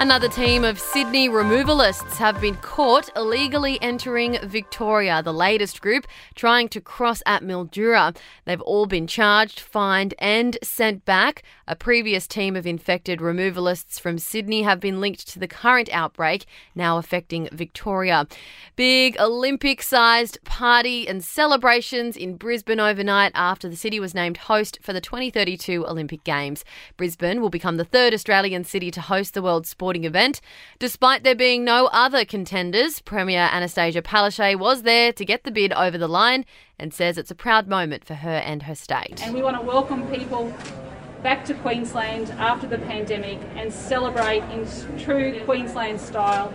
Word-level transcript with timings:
Another 0.00 0.28
team 0.28 0.62
of 0.62 0.78
Sydney 0.78 1.28
removalists 1.28 2.18
have 2.18 2.40
been 2.40 2.54
caught 2.58 3.10
illegally 3.16 3.82
entering 3.82 4.38
Victoria, 4.44 5.24
the 5.24 5.34
latest 5.34 5.82
group 5.82 6.06
trying 6.36 6.68
to 6.68 6.80
cross 6.80 7.20
at 7.26 7.42
Mildura. 7.42 8.16
They've 8.44 8.60
all 8.60 8.86
been 8.86 9.08
charged, 9.08 9.58
fined, 9.58 10.14
and 10.20 10.56
sent 10.62 11.04
back. 11.04 11.42
A 11.66 11.74
previous 11.74 12.28
team 12.28 12.54
of 12.54 12.64
infected 12.64 13.18
removalists 13.18 13.98
from 13.98 14.18
Sydney 14.18 14.62
have 14.62 14.78
been 14.78 15.00
linked 15.00 15.26
to 15.30 15.40
the 15.40 15.48
current 15.48 15.88
outbreak, 15.92 16.46
now 16.76 16.96
affecting 16.96 17.48
Victoria. 17.50 18.28
Big 18.76 19.18
Olympic 19.18 19.82
sized 19.82 20.38
party 20.44 21.08
and 21.08 21.24
celebrations 21.24 22.16
in 22.16 22.36
Brisbane 22.36 22.78
overnight 22.78 23.32
after 23.34 23.68
the 23.68 23.74
city 23.74 23.98
was 23.98 24.14
named 24.14 24.36
host 24.36 24.78
for 24.80 24.92
the 24.92 25.00
2032 25.00 25.84
Olympic 25.88 26.22
Games. 26.22 26.64
Brisbane 26.96 27.40
will 27.40 27.50
become 27.50 27.78
the 27.78 27.84
third 27.84 28.14
Australian 28.14 28.62
city 28.62 28.92
to 28.92 29.00
host 29.00 29.34
the 29.34 29.42
World 29.42 29.66
Sports 29.66 29.87
sporting 29.88 30.04
event. 30.04 30.42
Despite 30.78 31.24
there 31.24 31.34
being 31.34 31.64
no 31.64 31.88
other 31.94 32.26
contenders, 32.26 33.00
Premier 33.00 33.48
Annastacia 33.50 34.02
Palaszczuk 34.02 34.58
was 34.58 34.82
there 34.82 35.14
to 35.14 35.24
get 35.24 35.44
the 35.44 35.50
bid 35.50 35.72
over 35.72 35.96
the 35.96 36.06
line 36.06 36.44
and 36.78 36.92
says 36.92 37.16
it's 37.16 37.30
a 37.30 37.34
proud 37.34 37.66
moment 37.66 38.04
for 38.04 38.12
her 38.12 38.36
and 38.44 38.64
her 38.64 38.74
state. 38.74 39.22
And 39.24 39.34
we 39.34 39.40
want 39.40 39.56
to 39.56 39.62
welcome 39.62 40.06
people 40.10 40.52
back 41.22 41.42
to 41.46 41.54
Queensland 41.54 42.28
after 42.32 42.66
the 42.66 42.76
pandemic 42.76 43.38
and 43.56 43.72
celebrate 43.72 44.42
in 44.52 44.68
true 44.98 45.40
Queensland 45.46 45.98
style. 45.98 46.52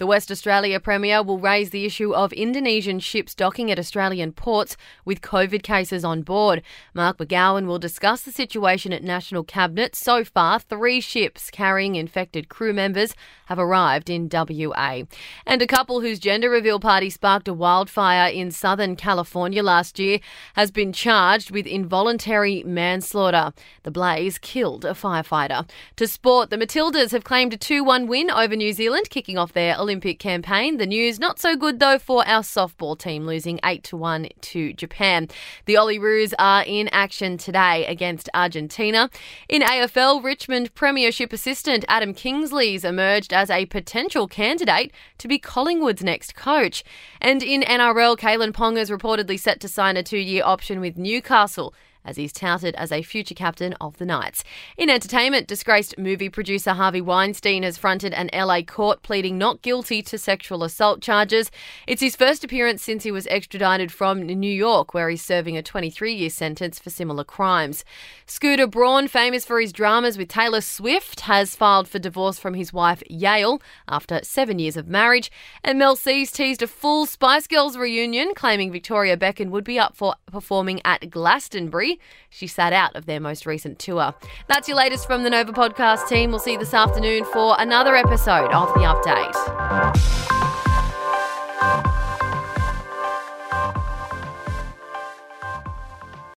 The 0.00 0.06
West 0.06 0.30
Australia 0.30 0.80
Premier 0.80 1.22
will 1.22 1.38
raise 1.38 1.68
the 1.68 1.84
issue 1.84 2.14
of 2.14 2.32
Indonesian 2.32 3.00
ships 3.00 3.34
docking 3.34 3.70
at 3.70 3.78
Australian 3.78 4.32
ports 4.32 4.74
with 5.04 5.20
COVID 5.20 5.62
cases 5.62 6.06
on 6.06 6.22
board. 6.22 6.62
Mark 6.94 7.18
McGowan 7.18 7.66
will 7.66 7.78
discuss 7.78 8.22
the 8.22 8.32
situation 8.32 8.94
at 8.94 9.04
National 9.04 9.44
Cabinet. 9.44 9.94
So 9.94 10.24
far, 10.24 10.58
three 10.58 11.02
ships 11.02 11.50
carrying 11.50 11.96
infected 11.96 12.48
crew 12.48 12.72
members 12.72 13.14
have 13.44 13.58
arrived 13.58 14.08
in 14.08 14.30
WA. 14.32 15.02
And 15.44 15.60
a 15.60 15.66
couple 15.66 16.00
whose 16.00 16.18
gender 16.18 16.48
reveal 16.48 16.80
party 16.80 17.10
sparked 17.10 17.46
a 17.46 17.52
wildfire 17.52 18.30
in 18.30 18.52
Southern 18.52 18.96
California 18.96 19.62
last 19.62 19.98
year 19.98 20.20
has 20.54 20.70
been 20.70 20.94
charged 20.94 21.50
with 21.50 21.66
involuntary 21.66 22.62
manslaughter. 22.64 23.52
The 23.82 23.90
blaze 23.90 24.38
killed 24.38 24.86
a 24.86 24.92
firefighter. 24.92 25.68
To 25.96 26.06
sport, 26.06 26.48
the 26.48 26.56
Matildas 26.56 27.10
have 27.10 27.24
claimed 27.24 27.52
a 27.52 27.58
2 27.58 27.84
1 27.84 28.06
win 28.06 28.30
over 28.30 28.56
New 28.56 28.72
Zealand, 28.72 29.10
kicking 29.10 29.36
off 29.36 29.52
their 29.52 29.76
Olympic 29.90 30.20
campaign. 30.20 30.76
The 30.76 30.86
news 30.86 31.18
not 31.18 31.40
so 31.40 31.56
good 31.56 31.80
though 31.80 31.98
for 31.98 32.24
our 32.24 32.42
softball 32.42 32.96
team 32.96 33.26
losing 33.26 33.58
8 33.64 33.82
to 33.82 33.96
1 33.96 34.28
to 34.42 34.72
Japan. 34.72 35.26
The 35.64 35.74
Olyroos 35.74 36.32
are 36.38 36.62
in 36.64 36.86
action 36.92 37.36
today 37.36 37.84
against 37.86 38.28
Argentina. 38.32 39.10
In 39.48 39.62
AFL, 39.62 40.22
Richmond 40.22 40.72
Premiership 40.76 41.32
assistant 41.32 41.84
Adam 41.88 42.14
Kingsley's 42.14 42.84
emerged 42.84 43.32
as 43.32 43.50
a 43.50 43.66
potential 43.66 44.28
candidate 44.28 44.92
to 45.18 45.26
be 45.26 45.40
Collingwood's 45.40 46.04
next 46.04 46.36
coach. 46.36 46.84
And 47.20 47.42
in 47.42 47.62
NRL, 47.62 48.16
Kalyn 48.16 48.52
Ponga 48.52 48.78
is 48.78 48.90
reportedly 48.90 49.40
set 49.40 49.58
to 49.58 49.66
sign 49.66 49.96
a 49.96 50.04
two-year 50.04 50.44
option 50.44 50.78
with 50.78 50.98
Newcastle 50.98 51.74
as 52.04 52.16
he's 52.16 52.32
touted 52.32 52.74
as 52.76 52.92
a 52.92 53.02
future 53.02 53.34
captain 53.34 53.74
of 53.80 53.98
the 53.98 54.06
Knights. 54.06 54.44
In 54.76 54.90
entertainment, 54.90 55.46
disgraced 55.46 55.98
movie 55.98 56.28
producer 56.28 56.72
Harvey 56.72 57.00
Weinstein 57.00 57.62
has 57.62 57.76
fronted 57.76 58.12
an 58.14 58.30
LA 58.32 58.62
court 58.62 59.02
pleading 59.02 59.38
not 59.38 59.62
guilty 59.62 60.02
to 60.02 60.18
sexual 60.18 60.64
assault 60.64 61.00
charges. 61.02 61.50
It's 61.86 62.00
his 62.00 62.16
first 62.16 62.44
appearance 62.44 62.82
since 62.82 63.04
he 63.04 63.10
was 63.10 63.26
extradited 63.26 63.92
from 63.92 64.26
New 64.26 64.52
York, 64.52 64.94
where 64.94 65.08
he's 65.10 65.24
serving 65.24 65.56
a 65.56 65.62
23 65.62 66.14
year 66.14 66.30
sentence 66.30 66.78
for 66.78 66.90
similar 66.90 67.24
crimes. 67.24 67.84
Scooter 68.26 68.66
Braun, 68.66 69.08
famous 69.08 69.44
for 69.44 69.60
his 69.60 69.72
dramas 69.72 70.16
with 70.16 70.28
Taylor 70.28 70.60
Swift, 70.60 71.20
has 71.20 71.56
filed 71.56 71.88
for 71.88 71.98
divorce 71.98 72.38
from 72.38 72.54
his 72.54 72.72
wife 72.72 73.02
Yael 73.10 73.60
after 73.88 74.20
seven 74.22 74.58
years 74.58 74.76
of 74.76 74.88
marriage. 74.88 75.30
And 75.64 75.78
Mel 75.78 75.96
C's 75.96 76.32
teased 76.32 76.62
a 76.62 76.66
full 76.66 77.06
Spice 77.06 77.46
Girls 77.46 77.76
reunion, 77.76 78.34
claiming 78.34 78.70
Victoria 78.70 79.16
Beckham 79.16 79.50
would 79.50 79.64
be 79.64 79.78
up 79.78 79.96
for 79.96 80.14
performing 80.30 80.80
at 80.84 81.10
Glastonbury. 81.10 81.89
She 82.28 82.46
sat 82.46 82.72
out 82.72 82.94
of 82.94 83.06
their 83.06 83.20
most 83.20 83.46
recent 83.46 83.78
tour. 83.78 84.14
That's 84.46 84.68
your 84.68 84.76
latest 84.76 85.06
from 85.06 85.22
the 85.22 85.30
Nova 85.30 85.52
podcast 85.52 86.08
team. 86.08 86.30
We'll 86.30 86.38
see 86.38 86.52
you 86.52 86.58
this 86.58 86.74
afternoon 86.74 87.24
for 87.24 87.56
another 87.58 87.96
episode 87.96 88.50
of 88.52 88.72
The 88.74 88.80
Update. 88.80 90.39